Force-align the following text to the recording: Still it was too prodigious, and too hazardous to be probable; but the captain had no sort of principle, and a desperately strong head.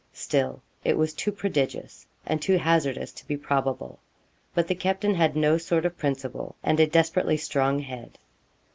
Still 0.13 0.63
it 0.83 0.97
was 0.97 1.13
too 1.13 1.31
prodigious, 1.31 2.07
and 2.25 2.41
too 2.41 2.57
hazardous 2.57 3.11
to 3.11 3.27
be 3.27 3.37
probable; 3.37 3.99
but 4.55 4.67
the 4.67 4.73
captain 4.73 5.13
had 5.13 5.35
no 5.35 5.59
sort 5.59 5.85
of 5.85 5.95
principle, 5.95 6.55
and 6.63 6.79
a 6.79 6.87
desperately 6.87 7.37
strong 7.37 7.77
head. 7.77 8.17